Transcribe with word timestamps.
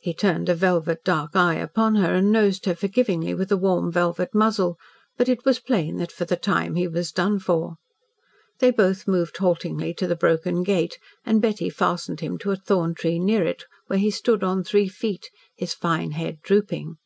He 0.00 0.14
turned 0.14 0.48
a 0.48 0.54
velvet 0.54 1.04
dark 1.04 1.36
eye 1.36 1.56
upon 1.56 1.96
her, 1.96 2.14
and 2.14 2.32
nosed 2.32 2.64
her 2.64 2.74
forgivingly 2.74 3.34
with 3.34 3.52
a 3.52 3.56
warm 3.58 3.92
velvet 3.92 4.34
muzzle, 4.34 4.78
but 5.18 5.28
it 5.28 5.44
was 5.44 5.58
plain 5.58 5.96
that, 5.98 6.10
for 6.10 6.24
the 6.24 6.38
time, 6.38 6.74
he 6.74 6.88
was 6.88 7.12
done 7.12 7.38
for. 7.38 7.74
They 8.60 8.70
both 8.70 9.06
moved 9.06 9.36
haltingly 9.36 9.92
to 9.98 10.06
the 10.06 10.16
broken 10.16 10.62
gate, 10.62 10.98
and 11.26 11.42
Betty 11.42 11.68
fastened 11.68 12.20
him 12.20 12.38
to 12.38 12.50
a 12.50 12.56
thorn 12.56 12.94
tree 12.94 13.18
near 13.18 13.44
it, 13.44 13.64
where 13.88 13.98
he 13.98 14.10
stood 14.10 14.42
on 14.42 14.64
three 14.64 14.88
feet, 14.88 15.28
his 15.54 15.74
fine 15.74 16.12
head 16.12 16.40
drooping. 16.40 16.96